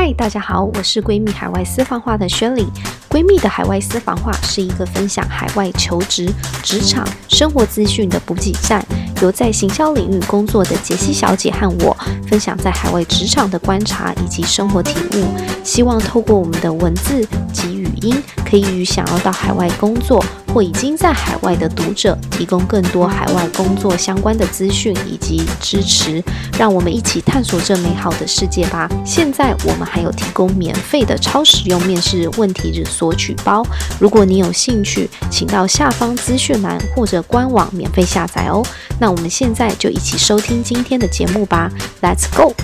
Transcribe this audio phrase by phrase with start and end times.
[0.00, 2.64] 嗨，大家好，我是闺蜜海外私房话的宣礼。
[3.08, 6.32] 闺蜜的海外私房话是一个分享海外求职、
[6.62, 8.80] 职场、生活资讯的补给站，
[9.20, 15.24] 由在行销领域工作的杰西小姐和我分享在海外职场的观察以及生活体悟，
[15.64, 20.24] 希望透过我们的文字及语音，可以与想要到海外工作
[20.54, 26.22] 或已经在海外的读者提供更多海外工作相关的资讯以及支持，
[26.58, 28.88] 让我们一起探索这美好的世界吧。
[29.04, 33.66] 现在我们还有提供免费的超实用面试问题日索取包，
[33.98, 38.64] 如果你有兴趣，请到下方资讯栏或者官网免费下载哦。
[39.00, 41.70] 那我们现在就一起收听今天的节目吧
[42.02, 42.54] ，Let's go！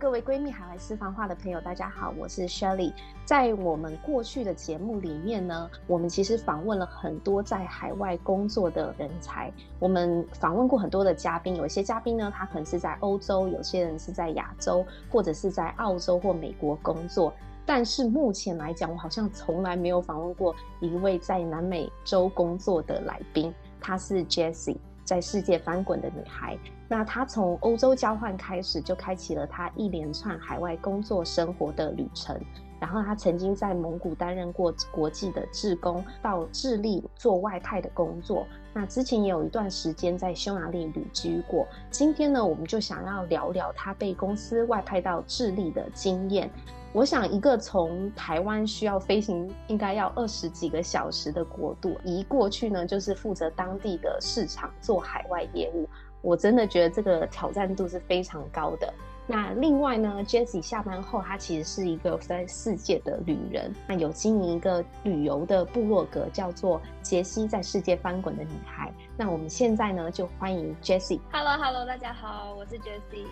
[0.00, 2.92] 各位闺蜜海外私房话的朋友，大家好，我是 Shelly。
[3.24, 9.52] 在我们过去的节目里面呢，我们其实访问了很多在海外工作的人才。
[9.78, 17.34] 我们访问过很多的嘉宾，有些嘉宾呢，他可能是在欧洲，有些人是在亚洲，或者是在澳洲或美国工作。
[17.68, 24.78] 但是目前来讲，我好像从来没有访问过一位在南美洲工作的来宾，她是 Jessie。
[25.04, 32.38] 在世界翻滚的女孩，那她从欧洲交换开始，就开启了她一连串海外工作生活的旅程。
[32.80, 38.46] 然后她曾经在蒙古担任过国际的志工，到智利做外派的工作。
[38.72, 41.66] 那之前也有一段时间在匈牙利旅居过。
[41.90, 46.50] 今天呢，我们就想要聊聊她被公司外派到智利的经验。
[46.94, 55.86] 我想，一个从台湾需要飞行应该要二十几个小时的国度，移过去呢，就是负责当地的市场做海外业务。
[56.22, 58.92] 我真的觉得这个挑战度是非常高的。
[59.26, 68.90] 那另外呢，Jessie 下班后，她其实是一个在世界的旅人，那有经营一个旅游的部落格，叫做“杰西在世界翻滚的女孩”。
[69.14, 71.20] 那我们现在呢，就欢迎 Jessie。
[71.30, 73.26] Hello，Hello，大家好，我是 Jessie。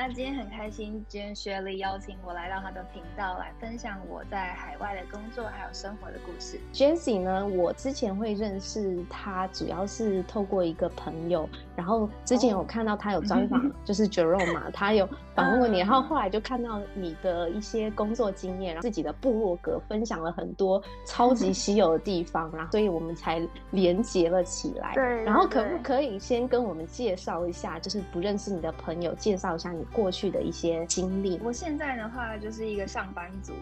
[0.00, 6.58] 那今天很开心，今天 Shirley 邀请我来到他的频道来分享我在海外的工作还有生活的故事。
[6.72, 11.46] Jessie 呢，我之前会认识他，主要是透过一个朋友，
[11.76, 24.94] 然后之前有看到他有专访， 就是 Jerome 嘛，他有访问过你，然后后来就看到你的一些工作经验，然后自己的部落格分享了很多超级稀有的地方，然后所以我们才连接了起来。
[24.94, 29.84] 对，然后可不可以先跟我们介绍一下，就是不认识你的朋友，介绍一下你。
[29.92, 31.40] 过去的一些经历。
[31.42, 33.52] 我现在的话就是一个上班族，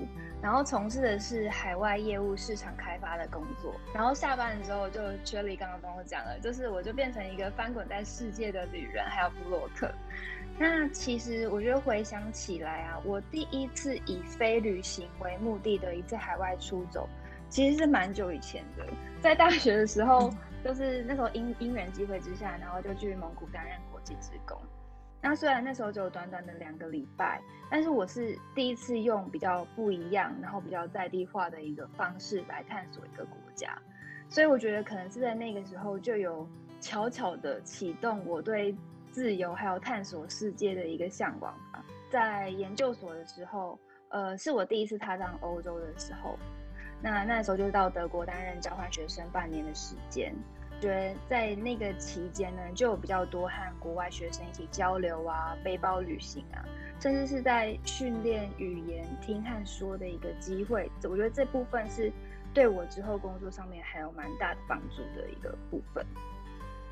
[0.43, 3.75] 然后从事的是海外业务市场开发的工作。
[3.95, 9.91] 然后下班的时候，就 Shirley 刚刚跟我讲了，就是我就变成一个翻滚在世界的旅人，还有布洛克。
[10.59, 17.09] 那其实我觉得回想起来啊，我第一次以非旅行为目的的一次海外出走，
[17.49, 18.85] 其实是蛮久以前的，
[19.21, 20.31] 在大学的时候，
[20.65, 24.61] 就是那时候因因缘机会之下，然后就去蒙古担任国际职工。
[25.21, 33.77] 那虽然那时候只有短短的两个礼拜，但是我是第一次用比较不一样，然后比较在地化的一个方式来探索一个国家，
[34.29, 36.49] 所以我觉得可能是在那个时候就有
[36.81, 38.77] 悄悄的启动我对
[39.11, 41.85] 自由还有探索世界的一个向往吧。
[42.11, 43.79] 在研究所的时候，
[44.11, 46.39] 呃，是我第一次踏上欧洲的时候，
[47.03, 50.33] 那那时候就到德国担任交换学生半年的时间。
[50.81, 56.65] 觉得在那个期间呢，就有比较多和国外学生一起交流啊，背包旅行啊，
[57.01, 60.91] 甚至是在训练语言听和说的一个机会。
[61.05, 62.13] 我觉得这部分是
[62.55, 66.05] 对我之后工作上面还有蛮大的帮助的一个部分。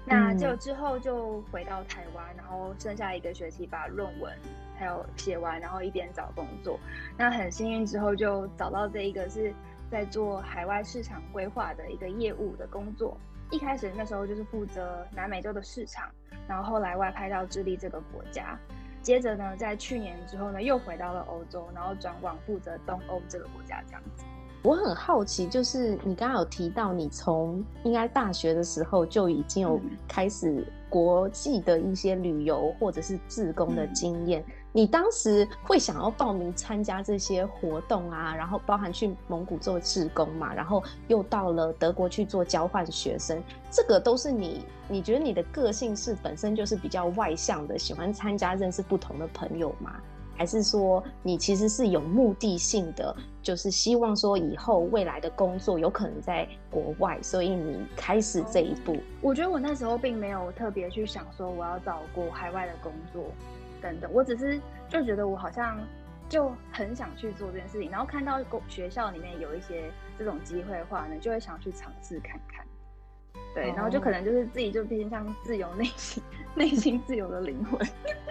[0.09, 4.33] 那就之后就回到台湾，然后剩下一个学期把论文
[4.79, 6.79] 还有写完，然后一边找工作。
[7.17, 9.53] 那很幸运之后就找到这一个是
[9.91, 13.19] 在做海外市场规划的一个业务的工作。
[13.51, 16.11] 一开始那时候就是负责南美洲的市场，
[16.49, 18.59] 然后后来外派到智利这个国家，
[19.03, 24.25] 接着呢，在去年之后呢，又回到了欧洲，然后转往负责东欧这个国家这样子。
[24.62, 34.43] 我很好奇，就是你刚刚有提到，你从应该大学的时候就已经有开始国际的一些旅游或者是自工的经验。
[34.43, 49.95] 嗯你当时会想要报名参加这些活动啊，然后包含去蒙古做志工嘛，然后又到了德国去做交换学生，这个都是你，你觉得你的个性是本身就是比较外向的，喜欢参加认识不同的朋友吗？
[50.37, 58.95] 还是说你其实是有目的性的，就是希望说以后未来的工作有可能在国外，所以你开始这一步？
[59.22, 63.25] 我觉得我那时候并没有特别去想说我要找过海外的工作。
[63.92, 65.78] 等等，我只是就觉得我好像
[66.28, 68.38] 就很想去做这件事情，然后看到
[68.68, 72.66] 学校里面有一些这种机会的话呢，就会想去尝试看看。
[73.54, 76.22] 对，然后就可能就是自己就偏向自由内心，
[76.54, 77.80] 内心自由的灵魂。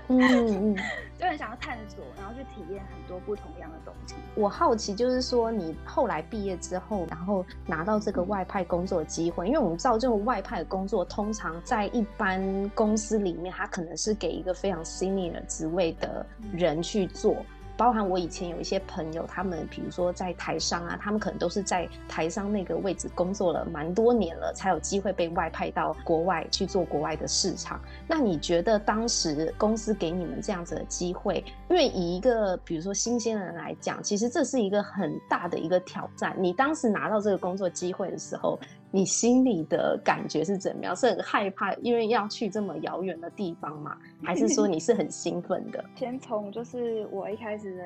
[0.08, 0.78] 嗯嗯，
[1.18, 4.14] 就很想要探索，然后去体验很多不同样的东西。
[4.36, 16.24] 我好奇，就是说你后来毕业之后，然后拿到这个外派工作的机会，因为我们知道这种外派的工作，通常在一般公司里面，它可能是给一个非常 senior 职位的
[16.54, 17.44] 人去做。
[17.78, 27.80] 包含我以前有一些朋友，他们比如说在台商啊，他们可能都是在台商那个位置工作了蛮多年了，才有机会被外派到国外去做国外的市场。
[28.08, 36.36] 那你觉得当时公司给你们这样子的机会，因为以一个比如说新鲜人来讲，其实这是一个很大的一个挑战。
[36.40, 38.60] 你当时拿到这个工作机会的时候，
[38.96, 40.96] 你心里的感觉是怎么样？
[40.96, 43.98] 是很害怕，因为要去这么遥远的地方吗？
[44.24, 45.84] 还是说 你是很兴奋的？
[45.98, 47.84] 先从就是我一开始的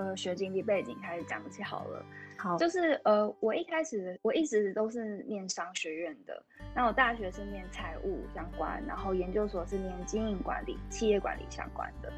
[0.00, 2.04] 呃学经历背景开始讲起好了。
[2.38, 6.40] 好，就是呃我一开始我一直都是念商学院的，
[6.76, 12.12] 那我大学是念财务相关，然后研究所是念经营管理、企业管理相关的。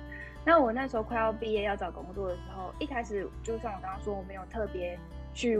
[0.44, 4.98] 那我那时候快要毕业要找工作的时候，一开始就像我刚刚说，我没有特别
[5.38, 5.58] 去。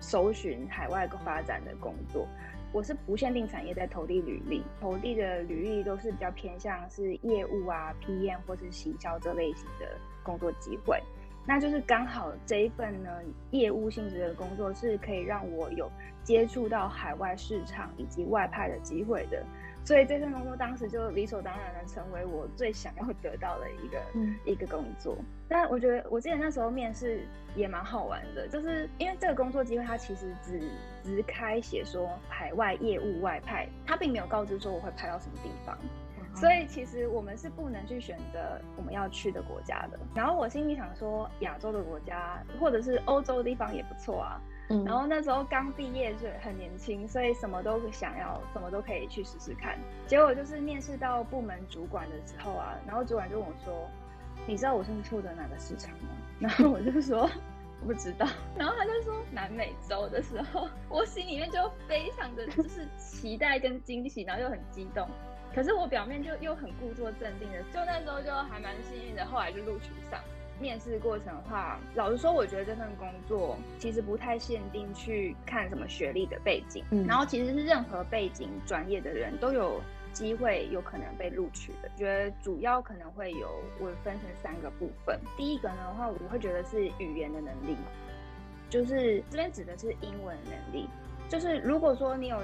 [0.00, 2.28] 搜寻海外发展的工作，
[2.72, 11.02] 我是不限定产业在投递履历，投递的履历都是比较偏向是业务啊、PM 或是行销这类型的工作机会。
[11.46, 13.10] 那就是刚好这一份呢，
[13.50, 15.90] 业务性质的工作是可以让我有
[16.22, 19.42] 接触到海外市场以及外派的机会的。
[19.84, 25.16] 所以这份工作当时就理所当然的成为我最想要得到的一个、嗯、一个工作。
[25.46, 27.20] 但我觉得，我记得那时候面试
[27.54, 30.58] 也蛮好玩的，就是因为这个工作机会它其实只
[31.02, 35.78] 只开写说海外业务外派，它并没有告知说我会派到什么地方。
[36.18, 39.98] 嗯、所以其实我们是不能去选择我们要去的国家的。
[40.14, 44.40] 然后我心里想说，亚洲的国家或者是欧洲的地方也不错啊。
[44.70, 49.78] 嗯，然后那时候刚毕业，就很年轻，所以什么都想要，什么都可以去试试看。
[50.06, 53.88] 结果就是面试到部门主管的时候啊，然后主管就问我说
[54.48, 56.08] ：“你知道我是负责哪个市场吗？”
[56.40, 57.30] 然后我就说
[57.84, 58.26] ：“不知道。”
[58.56, 65.06] 然后他就说：“南美洲的时候，我心里面就非常的就是期待跟惊喜，然后又很激动。
[65.54, 70.18] 可是我表面就又很故作镇定的，就那时候就还蛮幸运的，后来就录取上。
[70.60, 79.80] 面试过程的话，老实说，我觉得这份工作其实不太限定去看什么学历的背景，嗯，然后其实是任何背景专业的人都有
[80.12, 81.90] 机会有可能被录取的。
[81.96, 83.48] 觉得主要可能会有
[83.80, 87.76] 我分成三个部分，第一个呢的话，我会觉得是语言的能力，
[88.70, 90.88] 就是这边指的是英文能力，
[91.28, 92.40] 就是如果说你有。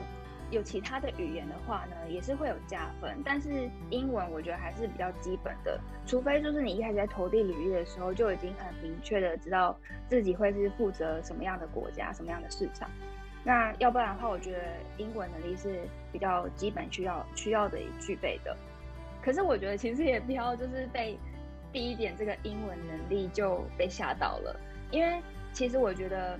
[0.50, 12.90] 有其他的语言的话呢，也是会有加分，但是英文我觉得还是比较基本的，除非就是你一开始在投递履历的时候就已经很明确的知道自己会是负责什么样的国家、什么样的市场，
[13.44, 14.58] 那要不然的话，我觉得
[14.98, 18.56] 英文能力是比较基本需要需要的具备的。
[19.22, 21.16] 可是我觉得其实也不要就是被
[21.72, 24.58] 第一点这个英文能力就被吓到了，
[24.90, 26.36] 因为其实我觉得。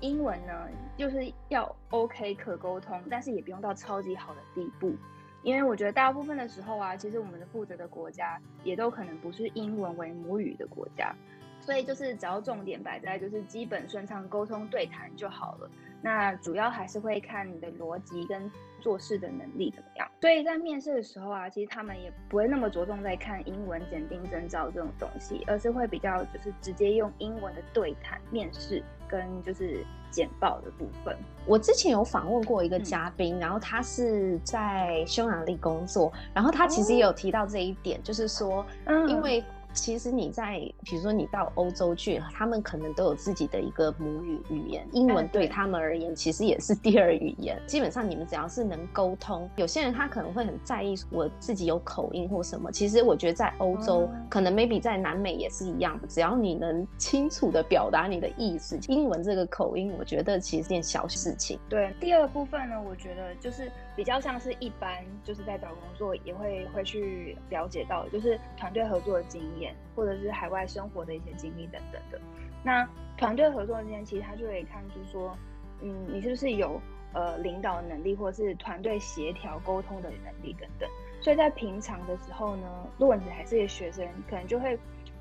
[0.00, 4.94] 英文呢，就是要 OK 可沟通，但是也不用到超级好的地步，
[5.42, 11.14] 因为我觉得大部分的时候啊，其实我们的负责的国家也都可能不是英文为母语的国家，
[11.60, 15.70] 所以就是只要重点摆在就是基本顺畅沟通对谈就好了。
[16.02, 20.08] 那主要还是会看你的逻辑跟做事的能力怎么样。
[20.20, 28.82] 所以在面试的时候啊，其实他们也不会那么着重在看英文检定证照这种东西，而是会比较就是直接用英文的对谈面试。
[29.10, 38.64] 跟就是简报的部分，我之前有访问过一个嘉宾，嗯，然后他是在匈牙利工作，然后他其实也有提到这一点，哦，就是说，
[39.08, 39.42] 因为。
[39.72, 47.60] 其实你在，比如说你到欧洲去，他们可能都有自己的一个母语语言，英文对他们而言其实也是第二语言。
[47.66, 52.70] 基本上你们只要是能沟通，有些人他可能会很在意我自己有口音或什么。
[52.72, 61.58] 其实我觉得在欧洲，可能 maybe 在南美也是一样的，只要你能清楚的表达你的意思，英文这个口音，我觉得其实是件小事情。
[61.68, 63.70] 对，第二部分呢，我觉得就是
[64.00, 69.76] 比较像是一般就是在找工作也会会去了解到，就是团队合作的经验。
[69.94, 72.18] 或者是海外生活的一些经历等等的，
[72.64, 72.88] 那
[73.18, 75.36] 团队合作之间，其实他就可以看出说，
[75.82, 76.80] 嗯，你是不是有
[77.12, 80.88] 呃领导能力，或者是团队协调沟通的能力等等。
[81.20, 82.66] 所以在平常的时候呢，
[82.96, 84.78] 如果你还是学生，可能就会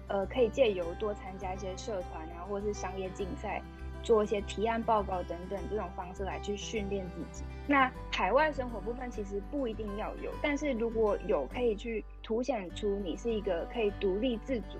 [0.07, 3.61] 呃可以借由多参加一些社团啊，或者是商业竞赛，
[4.03, 7.43] 做一些提案报告等等这种方式来去训练自己。
[7.67, 12.03] 那海外生活部分其实不一定要有，但是如果有可以去。
[12.21, 14.77] 凸显出你是一个可以独立自主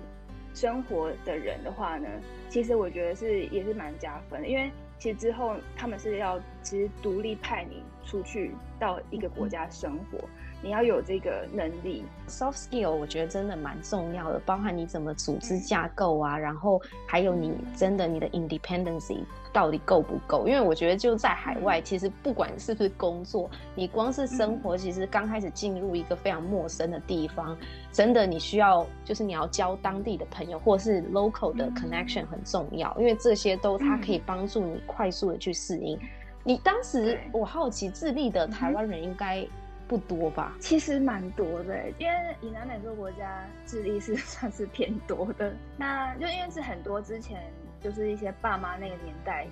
[0.54, 2.08] 生活的人的话呢，
[2.48, 10.18] 其实我觉得是也是蛮加分的，因为其实之后他们是要其实独立派你出去到一个国家生活。
[10.18, 10.30] 嗯
[10.62, 19.20] 你要有这个能力，soft skill，我觉得真的蛮重要的，包含你怎么组织架构啊，然后还有你真的你的 independency
[19.54, 20.46] 到底够不够？
[20.46, 27.56] 因为我觉得就在海外，其实不管是不是工作，你光是生活，其实刚开始进入一个非常陌生的地方，
[27.90, 35.98] 真的你需要就是你要交当地的朋友，或是 local 的 connection 很重要，因为这些都它可以帮助你快速的去适应。
[36.44, 39.46] 你当时我好奇，智利的台湾人应该。
[39.90, 40.56] 不多吧？
[40.60, 45.52] 其实蛮多的，因为以南美洲国家，智力是算是偏多的。
[45.76, 47.42] 那就因为是很多之前
[47.80, 49.48] 就是一些爸妈那个年代，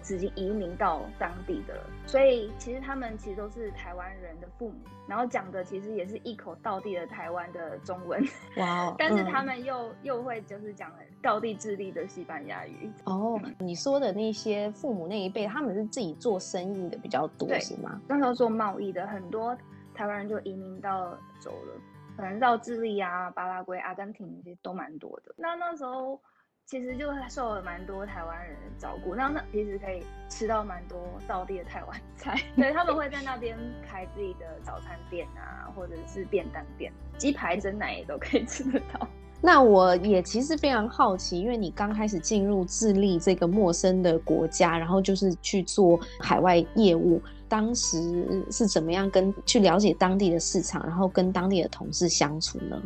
[0.00, 1.74] 直接移民到当地的，
[2.06, 4.76] 所以其实他们其实都是台湾人的父母，
[5.08, 8.24] 然后讲的其实也是一口道地的台湾的中文。
[8.58, 12.88] 哇、wow, 但是他们又、嗯、又会就是讲道地智利的西班牙语。
[13.04, 18.00] 哦，你说的那些父母那一辈，他们是自己做生意的比较多，是吗？
[18.06, 19.56] 那时候做贸易的很多。
[19.94, 21.74] 台湾人就移民到走了，
[22.16, 25.34] 可能到智利啊、巴拉圭、阿根廷其实都蛮多的。
[25.36, 26.20] 那那时候
[26.64, 32.40] 其实就受了蛮多台湾人的照顾，那那其实可以吃到蛮多道地的台湾菜。
[32.56, 39.06] 对，他们会在那边开自己的早餐店啊，或者是便当店，鸡排、蒸奶也都可以吃得到。
[39.44, 47.20] 那我也其实非常好奇，因为你刚开始进入智利这个陌生的国家，然后就是去做海外业务。
[47.52, 52.82] 当时是怎么样跟去了解当地的市场，然后跟当地的同事相处呢？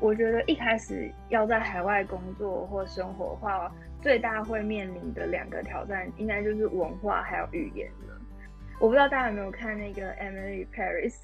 [0.00, 3.72] 我觉得一开始要在海外工作或生活的话，
[4.02, 8.20] 最大会面临的两个挑战，应该就是文化还有语言了。
[8.80, 11.14] 我不知道大家有没有看那个《Emily Paris》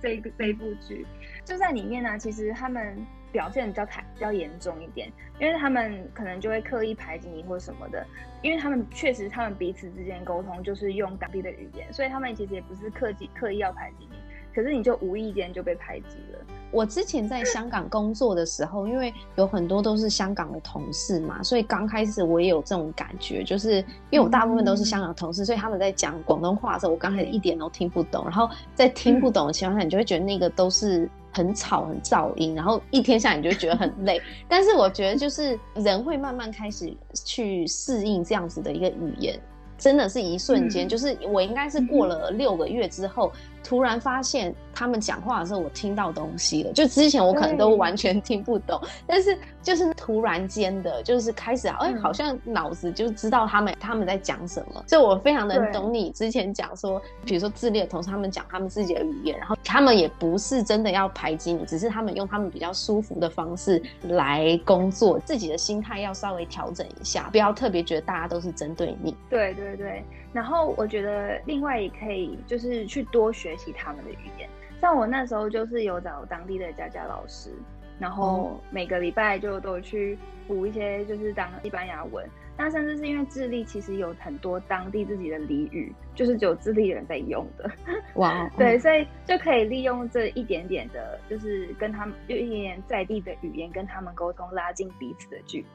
[0.00, 1.04] 这一这一部剧，
[1.44, 2.96] 就在里面呢，其实他们。
[3.36, 8.06] 表现比较太比较严重一点，因为他们可能就会刻意排挤你或什么的，
[8.40, 14.16] 因为他们确实他们彼此之间沟通就是用当地的语言，所以他们其实也不是刻意刻意要排挤你。
[14.56, 16.38] 可是你就无意间就被排挤了。
[16.72, 23.76] 我之前在香港工作的时候，因为有很多都是香港的同事嘛，所以刚开始我也有这种感觉，就是
[24.10, 28.24] 因为我大部分都是香港同事，所以他们在讲广东话的时候，我刚开始一点都听不懂。
[28.24, 34.20] 然后在听不懂的情况下，你就会觉得那个都是很吵、很噪音，然后一天下来你就觉得很累。
[34.48, 39.38] 但是我觉得，就是人会慢慢开始去适应这样子的一个语言，
[39.78, 43.32] 真的是一瞬间，就是我应该是过了六个月之后。
[43.66, 46.72] 突然发现他们讲话的时候，我听到东西了。
[46.72, 54.84] 就之前我可能都完全听不懂，但是就是突然间的，就是开始哎、欸，好像脑子就知道他们他们在讲什么。
[54.86, 69.16] 所以我非常能懂你之前讲说，比如说自恋的同事他们讲他们自己的语言，然后他们也不是真的要排挤你，只是他们用他们比较舒服的方式来工作，自己的心态要稍微调整一下，不要特别觉得大家都是针对你。
[69.28, 70.04] 对对对。
[70.36, 74.46] 然后我觉得另外也可以就是去多学习他们的语言，
[74.82, 77.50] 像我那时候就是有找当地的家教老师，
[77.98, 82.22] 然后每个礼拜就都去补一些就是当西班牙文。
[82.58, 87.70] 那甚至是因为智利其实有很多当地自己的俚语，就是只有智利人在用的。
[88.16, 95.66] 哇， 对，所以就可以利用这一点点的，就是跟他们用一点点在地的语言跟他们沟通，拉近彼此的距离。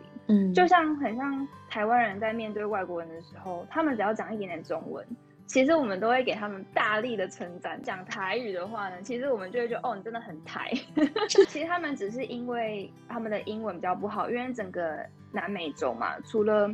[0.54, 5.06] 就像很像台湾人在面对外国人的时候，他们只要讲一点点中文，
[5.46, 7.82] 其实我们都会给他们大力的称赞。
[7.82, 10.72] 讲台语的话呢，其实我们就会觉得哦，你真的很台。
[11.28, 16.74] 其实他们只是因为他们的英文比较不好，因为整个南美洲嘛，除了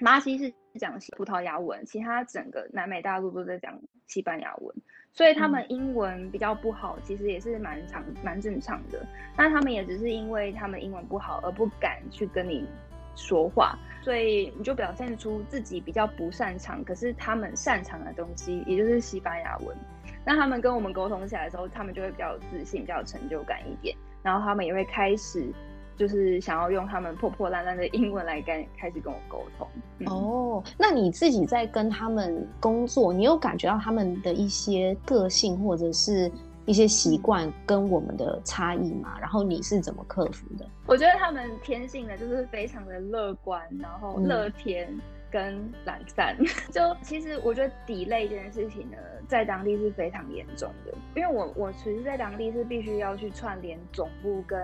[0.00, 4.74] 马西是讲葡萄牙文，其他整个南美大陆都在讲西班牙文，
[5.14, 9.06] 所以他们英文比较不好，其实也是蛮常蛮正常的。
[9.36, 12.66] 那他们也只是因为他们英文不好而不敢去跟你
[13.14, 19.76] 说话，所以你就表现出自己比较不擅长，可是他们擅长的东西，也就是西班牙文。
[20.24, 25.52] 那他们跟我们沟通起来的时候，他们就会比较有自信，比较有成就感一点，然后他们也会开始。
[25.96, 29.68] 就是想要用他们破破烂烂的英文来跟开始跟我沟通。
[29.98, 30.06] 嗯。
[30.08, 36.30] 哦，那你自己在跟他们工作，你有感觉到他们的一些个性或者是
[36.66, 39.16] 一些习惯跟我们的差异吗？
[39.20, 40.66] 然后你是怎么克服的？
[40.86, 44.88] 我觉得他们天性的就是非常的乐观，然后乐天
[45.30, 46.36] 跟懒散。
[46.38, 48.96] 嗯、 就其实我觉得 delay 这件事情呢，
[49.28, 54.58] 在当地是非常严重的，因为我我其实在当地是必须要去串联总部跟。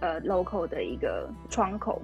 [0.00, 2.00] 呃，local 的一个窗口，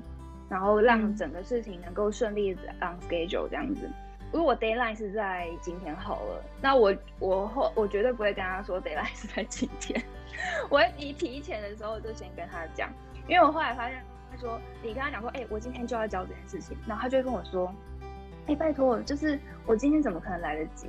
[0.48, 3.88] 然后让整个事情能够顺利 on schedule 这样子。
[4.32, 10.02] 如果 deadline 是在今天好了，那我我后我绝对不会跟他说 deadline 是在今天，
[10.70, 12.88] 我会提提前的时候就先跟他讲，
[13.28, 17.70] 因为我后来发现他说，你跟他讲说，哎、欸，我今天就要交这件事情，然后他就会跟我说，
[18.46, 20.88] 哎，拜托，就是我今天怎么可能来得及？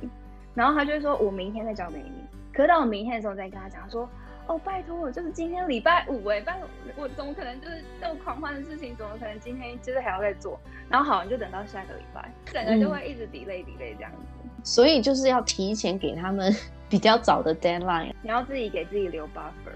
[0.54, 2.24] 然后他就会说，我明天再交给你。
[2.54, 4.08] 可是到我明天的时候再跟他讲他说，
[4.46, 10.60] 哦，拜托，就是今天礼拜五哎，拜托，我怎么可能就是这么狂欢的事情，怎么可能今天就是还要再做？
[10.88, 14.18] 然后好，你就等到下个礼拜，整个就会一直 delay delay 这样子。
[14.42, 14.50] 嗯。
[14.62, 16.54] 所以就是要提前给他们
[16.88, 19.72] 比较早的 deadline，你要自己给自己留 buffer。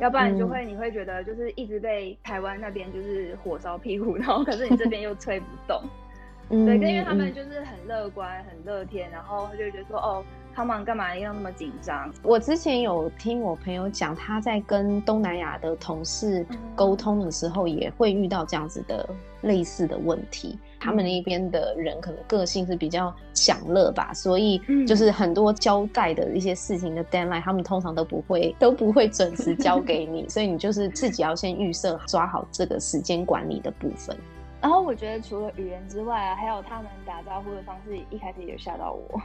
[0.00, 5.82] 要不然你就会，你会觉得就是一直被台湾那边就是火烧屁股，然后可是你这边又吹不动。
[6.50, 10.24] 嗯，对，因为他们就是很乐观、很乐天，然后就觉得说，哦，
[10.58, 12.12] 他们干嘛要那么紧张？
[12.20, 19.08] 我之前有听我朋友讲，他在跟东南亚的同事沟通的时候，也会遇到这样子的
[19.42, 20.58] 类似的问题。
[20.80, 34.16] 他们那边的人可能个性是比较享乐吧，所以就是很多交代的一些事情的 deadline，他们通常都不会 都不会准时交给你，所以你就是自己要先预设抓好这个时间管理的部分。
[34.60, 39.20] 然后我觉得除了语言之外啊，还有他们打招呼的方式，一开始也吓到我。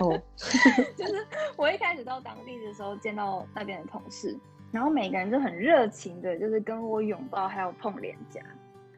[0.00, 0.20] 哦，
[0.96, 1.26] 就是
[1.56, 4.36] 我一开始到当地的时候见到那边的同事，
[4.70, 8.40] 然后每个人就很热情的，就是跟我拥抱，还有碰脸颊。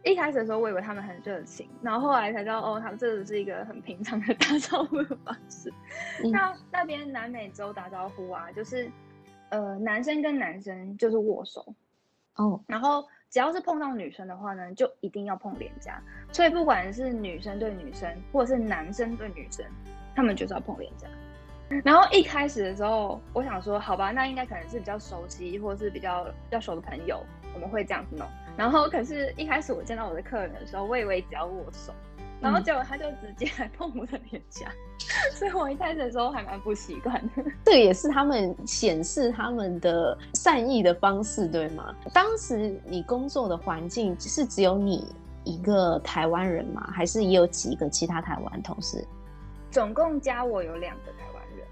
[0.05, 5.73] 一开始的时候，我以为他们很热情，然后后来才知道，哦，他们这只是一个很平常的打招呼的方式。
[6.23, 8.91] 嗯、那那边南美洲打招呼啊，就是，
[9.49, 11.75] 呃，男生跟男生就是握手，
[12.37, 16.01] 哦，然后只要是碰到女生的话呢，就一定要碰脸颊。
[16.31, 19.67] 所以不管是女生对女生，或者是男生对女生，
[20.15, 21.09] 他们就是要碰脸颊。
[21.83, 28.25] 然后一开始的时候，我想说，好吧，那应该可能是比较熟悉，或者是比较比较熟的朋友，我们会这样子弄。
[28.57, 31.93] 然后，可是，一开始我见到我的客人的时候，我以为只要握手，
[32.45, 37.43] 然后结果他就直接来碰我的脸颊，嗯、所以我一开始的时候还蛮不习惯的。
[37.65, 41.95] 这个也是他们显示他们的善意的方式，对吗？
[42.13, 45.07] 当时你工作的环境是只有你
[45.43, 46.87] 一个台湾人吗？
[46.93, 49.03] 还是也有几个其他台湾同事？
[49.71, 51.67] 总共加我有两个台湾人。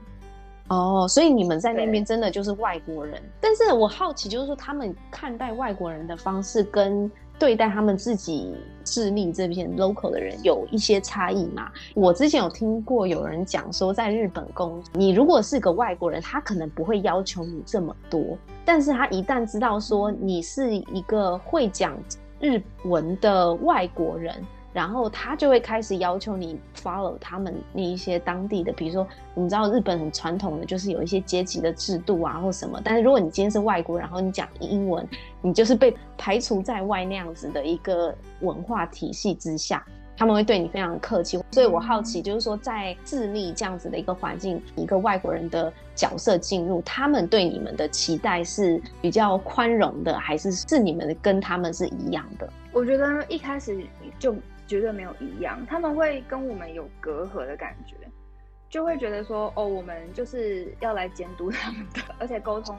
[0.68, 11.70] 哦，所以你们在那边真的就是外国人，但是我好奇，就是说他们看待外国人的方式跟对待他们自己智利这片 local 的人有一些差异嘛？
[11.94, 21.96] 我之前有听过有人讲说，在日本工，你如果是个外国人，他可能不会要求你这么多，但是他一旦知道说你是一个会讲
[22.40, 24.34] 日文的外国人。
[24.72, 32.80] 然后他就会开始要求你 follow 他们那一些当地的，比如说，我们知道日本很传统的就是有一些阶级的制度啊，或什么。
[32.82, 35.06] 但是如果你今天是外国人，然后你讲英文，
[35.42, 39.84] 你就是被排除在外那样子的一个文化体系之下，
[40.16, 41.38] 他们会对你非常客气。
[41.50, 52.48] 所以我好奇，就是说在智利这样子的一个环境，一个外国人的角色进入，他们对你们的期待是比较宽容的，还是是你们跟他们是一样的？
[52.72, 53.86] 我觉得一开始
[54.18, 54.34] 就。
[54.72, 57.94] 绝对没有一样，他们会跟我们有隔阂的感觉，
[58.70, 62.74] 就会觉得说，哦，我们就是要来监督他们的，而且沟通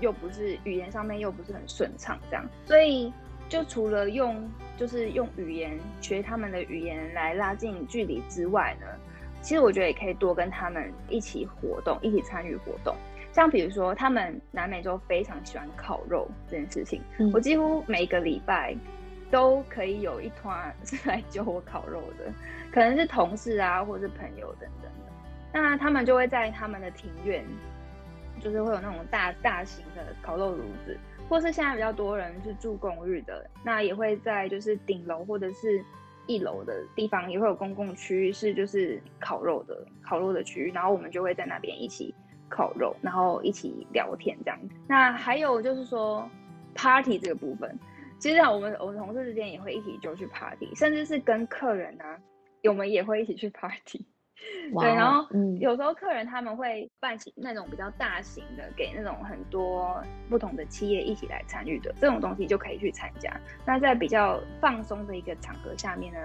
[0.00, 3.12] 又不是语言上面又不是很顺畅，这样，所以
[3.48, 8.86] 就除了用就是用语言学他们的语言来拉近距离之外呢，
[9.40, 12.96] 其实我觉得也可以多跟他们一起活动，一起参与活动，
[13.32, 18.76] 像比如说他们南美洲非常喜欢烤肉这件事情，嗯、我几乎每个礼拜。
[19.30, 22.32] 都可以有一团是来救我烤肉的，
[22.72, 25.12] 可能是同事啊，或是朋友等等的。
[25.52, 27.44] 那他们就会在他们的庭院，
[28.40, 30.96] 就是会有那种大大型的烤肉炉子，
[31.28, 35.84] 或是现在比较多人是住公寓的，那也会在就是顶楼或者是
[36.26, 42.14] 一楼的地方也会有公共区域是就是烤肉的烤肉的区域，然后我们就会在那边一起
[42.48, 44.58] 烤肉，然后一起聊天这样。
[44.86, 46.28] 那还有就是说
[46.74, 47.78] party 这个部分。
[48.18, 52.18] 其实啊，我们我们同事之间也会一起就去 party，甚至是跟客人呢、啊，
[52.64, 54.04] 我们也会一起去 party。
[54.72, 55.26] Wow, 对，然后
[55.60, 63.32] 有时候客人他们会办起那种比较大型的，给那种很多不同的企业一起来参与的这种东西，就可以去参加。
[63.66, 66.18] 那在比较放松的一个场合下面呢，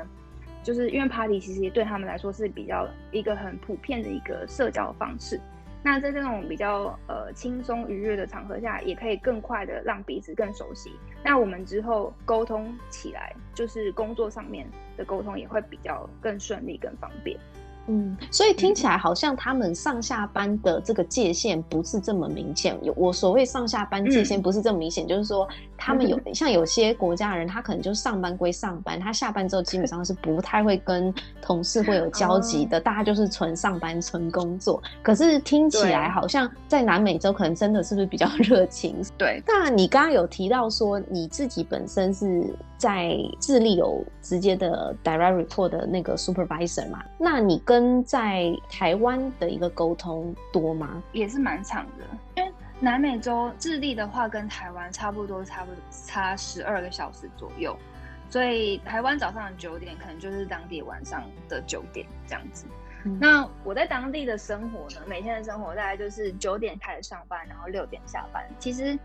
[0.63, 5.39] 就是因为 party 其实对他们来说是比较一个很普遍的一个社交方式。
[5.84, 10.91] 那在这种比较呃轻松愉悦的场合下，也可以更快的让彼此更熟悉。
[11.24, 17.40] 那我们之后沟通起来，就是工作上面的沟通也会比较更顺利、更方便。
[17.88, 22.78] 嗯，所以听起来好像他们上下班的这个界限不是这么明显。
[22.82, 34.82] 有我所谓上下班界限不是这么明显，嗯、就是说他们有像有些国家的人，他可能就上班归上班，他下班之后基本上是不太会跟同事会有交集的，大家就是纯上班、纯工作。
[35.02, 38.96] 可是听起来好像在南美洲可能真的是不是比较热情？
[39.17, 39.43] 对。
[39.46, 42.56] 那你刚刚有提到说你自己本身是。
[42.84, 47.02] 在智利有直接的 direct report 的那个 supervisor 嘛？
[47.17, 51.02] 那你跟在台湾的一个沟通多吗？
[51.13, 52.04] 也是蛮长的，
[52.36, 57.74] 因为南美洲智利的话跟台湾差不多，差不多差十二个小时左右，
[58.30, 62.65] 所以台湾早上的九点可能就是当地晚上的九点这样子。
[63.06, 68.43] 嗯、那我在当地的生活呢，每天的生活大概就是九点开始上班，然后六点下班。
[68.60, 69.00] 其实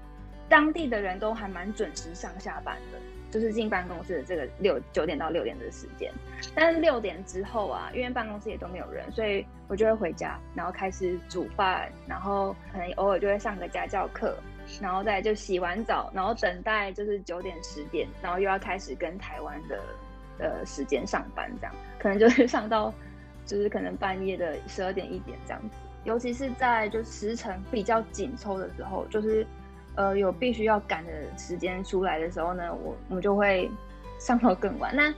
[0.49, 2.99] 当地的人都还蛮准时上下班的，
[3.31, 6.13] 就是进办公室的这个六九点到六点的时间。
[6.55, 14.37] 但是六点之后啊，因为办公室也都没有人，所以我就会回家，然后开始煮饭，然后可能偶尔就会上个家教课，
[14.81, 19.81] 然后再就洗完澡，然后等待就是九点十点，然后又要开始跟台湾的
[20.39, 22.93] 呃时间上班，这样可能就是上到。
[23.47, 29.47] 就是可能半夜的十二点一点这样子，尤其是在就时程比较紧凑的时候，就是
[29.99, 33.69] 呃有必须要赶的时间出来的时候呢，我我们就会
[34.19, 34.95] 上到更晚。
[34.95, 35.13] 那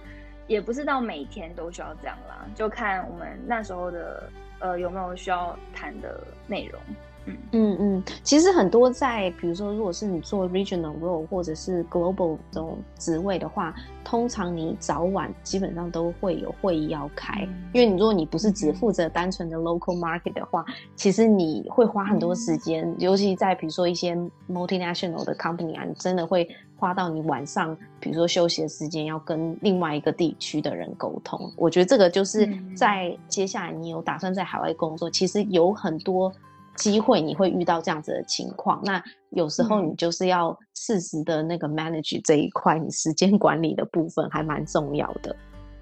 [0.46, 6.80] 也不是到每天都需要这样啦，就看我们那时候的呃有没有需要谈的内容。
[7.26, 24.16] 嗯嗯嗯，其实很多在比如说，如果是你做 regional role 或者是 global 这种职位的话，通常你早晚基本上都会有会议要开，嗯、因为你如果你不是只负责单纯的 local market 的话，嗯、其实你会花很多时间，嗯、尤其在比如说一些
[24.48, 31.52] multinational 的 company 啊，你真的会花到你晚上，比如说休息的时间要跟另外一个地区的人沟通。
[31.56, 36.32] 我觉得这个就是在接下来你有打算在海外工作，其实有很多。
[36.76, 45.34] 机会你会遇到这样子的情况，那有时候你就是要适时的那个 manage 这一块，你时间管理的部分还蛮重要的。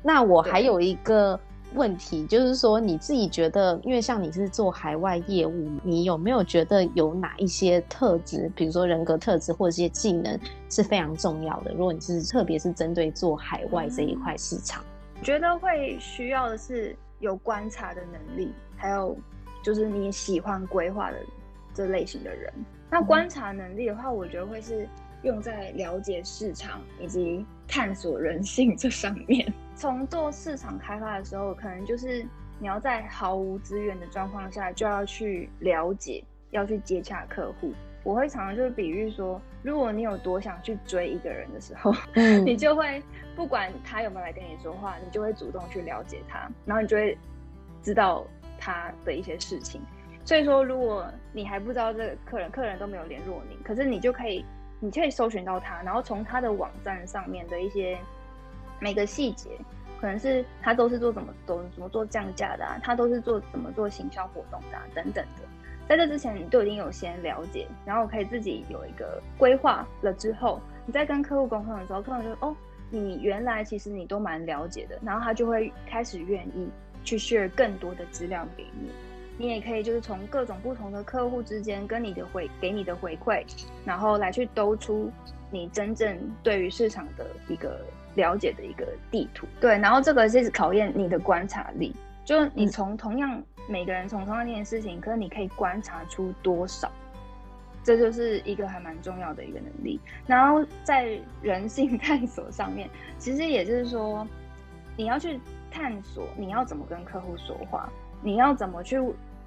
[0.03, 1.39] 那我还有一个
[1.75, 10.39] 问题，就是说你自己觉得，因为像你是做海外业务，你有没有觉得有哪一些特质，比如说人格特质或者一些技能
[10.71, 11.73] 是非常重要的？
[11.73, 14.83] 如果你是特别是针对做海外这一块市场，
[15.23, 19.17] 觉得会需要的是有观察的能力，还有。
[19.63, 21.19] 就是你喜欢规划的
[21.75, 22.53] 这类型的人，
[22.91, 24.89] 那观察能力的话，我觉得会是
[25.23, 29.53] 用在了解市场以及探索人性这上面。
[29.77, 32.25] 从做市场开发的时候，可能就是
[32.59, 37.73] 你要在毫无资源的状况下，就要去了解，要去接洽客户。
[38.05, 43.03] 我会常常就是比喻说，如果你有多想去追一个人的时候， 嗯，你就会
[43.37, 47.17] 不管他有没有来跟你说话，你就会主动去了解他，然后你就会
[47.83, 48.27] 知道。
[48.69, 49.81] 他的一些事情，
[50.27, 54.45] 所以说，如果你还不知道这个客人，客人都没有联络你，可是你就可以，
[54.79, 57.97] 你可以搜寻到他，然后从他的网站上面的一些
[58.79, 59.49] 每个细节，
[59.99, 65.43] 可能是他都是做怎么都怎么做降价的啊，他都是做怎么做行销活动的，等等的，
[65.89, 72.55] 在这之前你都已经有先了解，然后可以自己有一个规划了之后，你在跟客户沟通的时候，客人就哦，
[72.91, 76.71] 你原来其实你都蛮了解的，然后他就会开始愿意。
[77.09, 78.91] 去 share 更多的资料给你，
[79.39, 83.43] 你也可以就是从各种不同的客户之间跟你的回给你的回馈，
[83.83, 85.11] 然后来去兜出
[85.51, 87.81] 你真正对于市场的一个
[88.15, 89.47] 了解的一个地图。
[89.59, 96.93] 对，然后这个是考验你的观察力，就你从同样每个人从同样一件事情，可是你可以观察出多少，
[97.83, 99.99] 这就是一个还蛮重要的一个能力。
[100.27, 102.87] 然后在人性探索上面，
[103.19, 104.29] 其实也就是说
[104.95, 105.41] 你要去。
[105.71, 107.89] 探索你要怎么跟客户说话，
[108.23, 108.99] 你要怎么去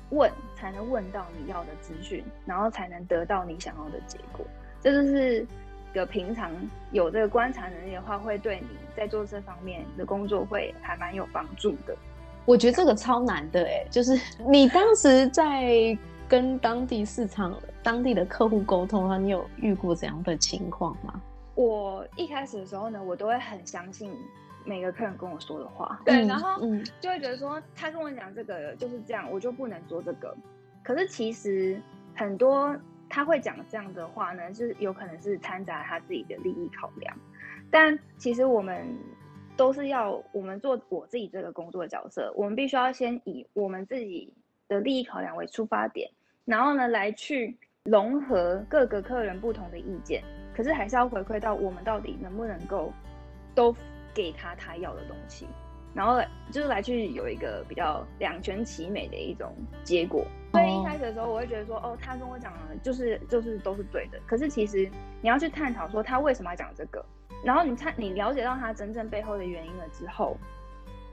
[0.10, 4.46] 问才能问到你要的资讯，然后才能得到你想要的结果。
[4.82, 5.46] 这就是
[5.94, 6.52] 个平常
[6.92, 11.96] 有这个观察能力的话，会对你在做这方面的工作会还蛮有帮助的。
[12.46, 21.22] 我觉得这个超难的哎，就是你当时在跟当地市场、当地的客户沟通啊，你有遇过怎样的情况吗？
[21.56, 24.12] 我一开始的时候呢，我都会很相信。
[24.64, 26.62] 每个客人跟我说的话，对，然后
[27.00, 30.36] 就会觉得说他跟我讲这个就是这样，我就不能做这个。
[30.84, 31.82] 可是其实
[32.16, 32.76] 很多
[33.10, 37.16] 他会讲这样的话呢，就是有可能是掺杂他自己的利益考量。
[37.70, 38.86] 但其实我们
[39.58, 44.32] 都是要我们做我自己这个工作的角色，我们必须要先以我们自己
[44.68, 46.10] 的利益考量为出发点，
[46.46, 50.24] 然后呢来去融合各个客人不同的意见，
[50.56, 52.94] 可是还是要回馈到我们到底能不能够
[53.56, 53.76] 都。
[54.14, 55.48] 给他他要的东西，
[55.94, 56.22] 然后
[56.52, 60.26] 就是来去有一个比较两全其美的一种结果。
[60.52, 64.20] 所以一开始的时候，我会觉得说，哦，他跟我讲的就是就是都是对的。
[64.26, 64.90] 可是其实
[65.22, 67.06] 你要去探讨说他为什么要讲这个，
[67.44, 70.36] 然后你看你了解到他真正背后的原因了之后，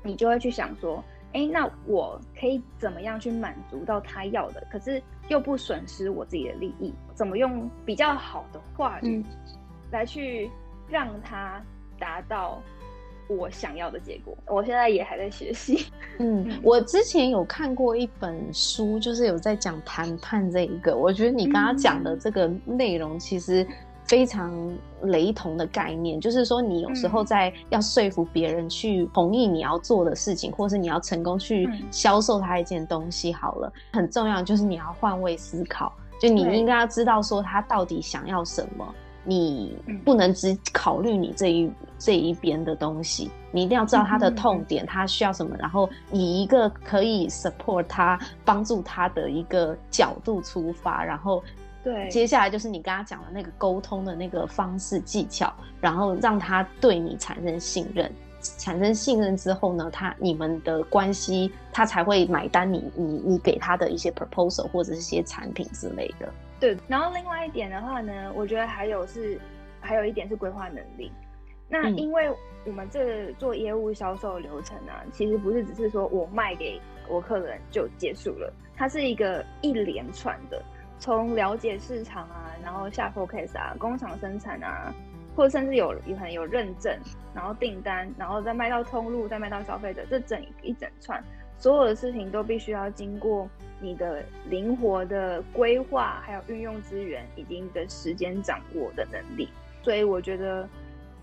[0.02, 1.02] 你就会去想说，
[1.34, 6.92] 哎，那我可以怎么样去满足到他要的，可是又不损失我自己的利益？
[7.14, 9.24] 怎么用比较好的话语
[9.90, 10.50] 来去
[10.88, 11.62] 让他。
[12.00, 12.62] 达到
[13.28, 14.36] 我想要的结果。
[14.46, 15.86] 我现在也还在学习。
[16.18, 20.96] 嗯，我之前有看过一本书，就是有在讲谈判这一个。
[20.96, 23.66] 我觉得你刚刚讲的这个内容其实
[24.04, 24.52] 非常
[25.02, 35.92] 雷同的概念，就是说你有时候在要说服别人去同意你要做的事情，或是你要成功去销售他一件东西，好了，很重要就是你要换位思考。
[36.20, 51.42] 就你应该要知道说他到底想要什么，你不能只考虑你这一这一边的东西，你一定要知道他的痛点，他需要什么，然后以一个可以 support 他、帮助他的一个角度出发，然后
[51.82, 58.10] 对，接下来就是你跟他讲的那个沟通的那个方式技巧，然后让他对你产生信任。
[58.56, 66.32] 产生信任之后呢，他你们的关系，他才会买单你你你给他的一些 proposal 或者是一些产品之类的。
[66.60, 69.40] 对，然后另外一点的话呢，我觉得还有是
[69.80, 71.10] 还有一点是规划能力。
[71.68, 72.30] 那因为
[72.64, 80.62] 我们这个做业务销售流程啊，其实不是只是说我卖给我客人就结束了，它是一个一连串的，
[80.98, 84.94] 从了解市场啊，然后下 focus 啊，工厂生产啊。
[85.36, 86.92] 或者甚至有有可能有认证，
[87.32, 91.22] 然后订单，然后再卖到通路，再卖到消费者，这整一整串
[91.56, 93.48] 所有的事情都必须要经过
[93.80, 99.48] 你的灵活的规划，还有运用资源以及你的时间掌握的能力。
[99.80, 100.68] 所以我觉得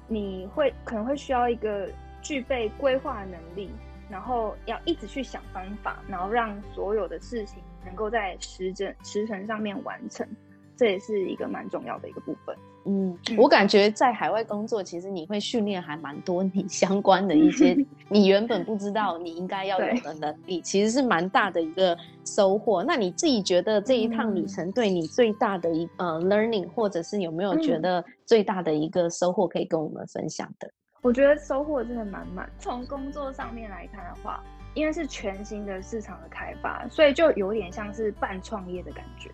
[0.08, 1.90] 你会可能会需要一个
[2.22, 3.70] 具备规划能力，
[4.10, 10.28] 然后要一直去想方法，然后让所有的事情能够在时针时辰上面完成，
[10.76, 12.56] 这也是一个蛮重要的一个部分。
[12.88, 17.76] 嗯，我感觉在海外工作，其实你会训练还蛮多你相关的一些
[18.10, 22.84] 你原本不知道你应该要有的能力，其实是蛮大的一个收获。
[22.84, 30.70] 那你自己觉得这一趟旅程对你最大的一呃 learning，或者是有没有觉得最大的一个收获可以跟我们分享的？
[31.02, 32.48] 我觉得收获真的满满。
[32.60, 34.44] 从工作上面来看的话，
[34.76, 39.32] 因为是全新的市场的开发，所以就有点像是半创业的感觉。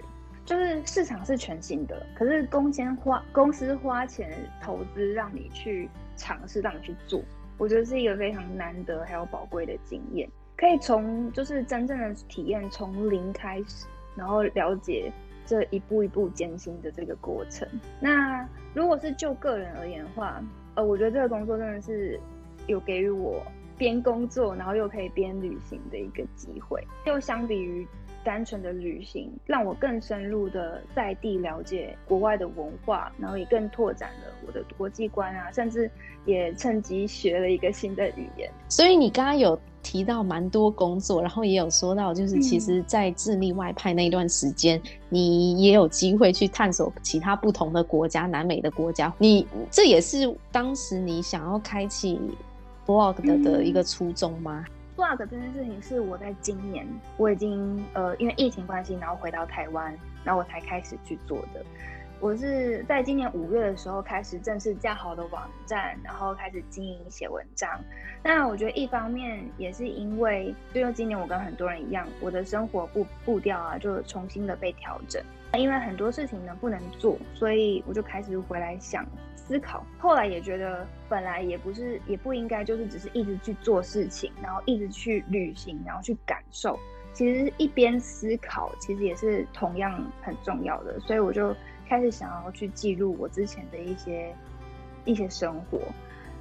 [0.51, 4.29] 就是市场是全新的，可是公司花公司花钱
[4.61, 7.21] 投资让你去尝试，让你去做，
[7.57, 15.09] 我觉得是一个非常难得还有宝贵的经验，可以从就是真正的体验从零开始，然后了解
[15.45, 17.65] 这一步一步艰辛的这个过程。
[18.01, 20.43] 那如果是就个人而言的话，
[20.75, 22.19] 呃，我觉得这个工作真的是
[22.67, 23.41] 有给予我
[23.77, 27.87] 边工作然后又可以边旅行的一个机会，又相比于。
[28.23, 35.89] 单纯的旅行让我更深入的在地了解国外的文化，然后也更拓展了我的国际观啊，甚至
[36.25, 38.49] 也趁机学了一个新的语言。
[38.69, 49.11] 所以你刚刚有提到蛮多工作，然后也有说到，就是其实，在智利外派那一段时间，嗯，你也有机会去探索其他不同的国家，南美的国家。
[49.17, 52.19] 你这也是当时你想要开启
[52.85, 54.63] blog 的的一个初衷吗？
[54.67, 54.71] 嗯
[55.17, 56.87] 这件事情是我在今年，
[57.17, 61.63] 我已经呃因为疫情关系，然后回到台湾，然后我才开始去做的。
[62.21, 67.67] 我是在今年五月的时候开始正式架好的网站，然后开始经营写文章。
[68.23, 75.19] 那我觉得一方面也是因为，就像今年我跟很多人一样，我的生活步步调啊就重新的被调整，
[75.57, 79.03] 因为很多事情呢不能做，所以我就开始回来想。
[79.35, 86.79] 思考，后来也觉得本来也不是，也不应该，就是只是一直去做事情，然后一直去旅行，然后去感受。
[87.11, 90.97] 其实一边思考，其实也是同样很重要的。
[91.01, 91.53] 所以我就
[91.91, 94.33] 开始想要去记录我之前的一些
[95.03, 95.77] 一些生活。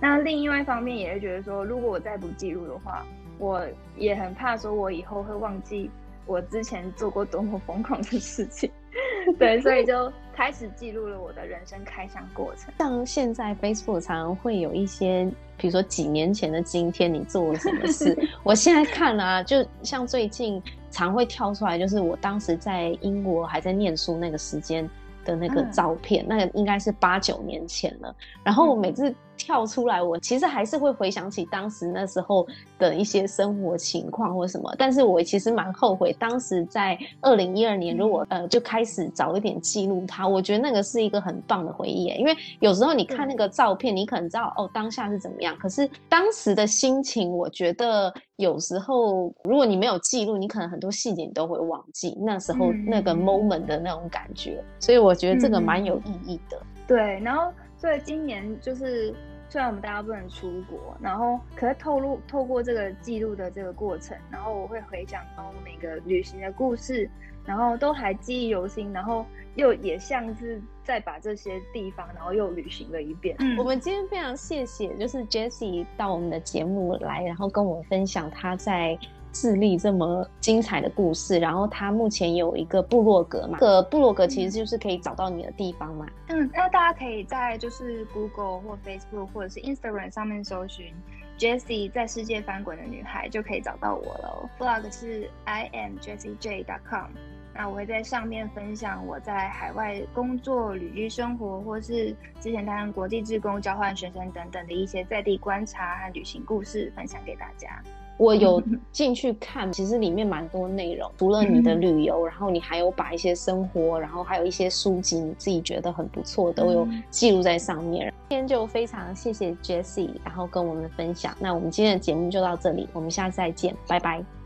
[0.01, 3.05] 那另外一方面，也是觉得说，如果我再不记录的话，
[3.37, 5.91] 我也很怕说，我以后会忘记
[6.25, 8.71] 我之前做过多么疯狂的事情。
[9.41, 12.73] 对，所以就开始记录了我的人生开箱过程。
[12.79, 18.17] 像现在 Facebook 常常会有一些，比如说几年前的今天你做了什么事。
[18.45, 24.89] 我现在看啊，就像最近常会跳出来，就是我当时在英国还在念书那个时间
[25.25, 28.15] 的那个照片，嗯、那个应该是八九年前了。
[28.43, 29.15] 然后我每次。
[29.41, 32.47] 跳出来，我其实还是会回想起当时那时候
[32.79, 56.61] 的一些生活情况或什么，但是我其实蛮后悔，当时在二零一二年，如果呃就开始早一点记录它，我觉得那个是一个很棒的回忆，因为有时候你看那个照片，你可能知道哦当下是怎么样，可是当时的心情，我觉得有时候如果你没有记录，你可能很多细节你都会忘记那时候那个 moment 的那种感觉，所以我觉得这个蛮有意义的。
[56.87, 59.15] 对，然后所以今年就是。
[59.51, 67.11] 虽然我们大家不能出国，然后可是透露透过这个记录的这个过程，然后我会回想到每个旅行的故事，
[67.45, 73.35] 然后都还记忆犹新，然后又也像是再把这些地方，然后又旅行了一遍。
[73.41, 78.97] 嗯，我们今天非常谢谢，就是 Jessie 到我们的节目来，然后跟我们分享他在
[79.33, 81.39] 智利这么精彩的故事。
[81.39, 86.07] 然后他目前有一个部落格嘛，这个部落格其实就是可以找到你的地方嘛。
[86.29, 90.93] 嗯，那大家可以在就是 Google 或 Facebook 或者是 Instagram 上面搜寻
[91.39, 94.51] Jessie 在世界翻滚的女孩，就可以找到我了。
[94.59, 97.11] Blog 是 I am Jessie J dot com。
[97.53, 107.83] 那我会在上面分享我在海外工作、旅居生活，或是之前担任国际志工、交换学生等等的一些在地观察和旅行故事，分享给大家。
[108.21, 118.13] 我有 进去看，其实里面蛮多内容，除了你的旅游，然后你还有把一些生活，然后还有一些书籍，你自己觉得很不错，都有记录在上面。
[118.29, 121.35] 今天就非常谢谢 Jessie，然后跟我们分享。
[121.41, 124.40] 那我们今天的节目就到这里，我们下次再见，拜拜。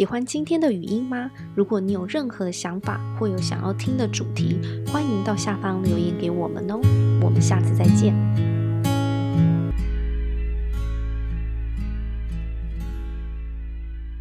[0.00, 1.30] 喜欢今天的语音吗？
[1.54, 6.80] 如果你有任何的想法或有想要听的主题，欢迎到下方留言给我们哦。
[7.22, 8.14] 我们下次再见。